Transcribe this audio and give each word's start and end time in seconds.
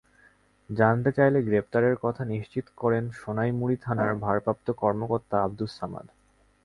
জানতে 0.69 1.09
চাইলে 1.11 1.39
গ্রেপ্তারের 1.41 1.95
কথা 2.01 2.23
নিশ্চিত 2.25 2.65
করেন 2.77 3.03
সোনাইমুড়ী 3.11 3.75
থানার 3.77 4.11
ভারপ্রাপ্ত 4.15 4.67
কর্মকর্তা 4.81 5.35
আবদুস 5.43 5.71
সামাদ। 5.79 6.05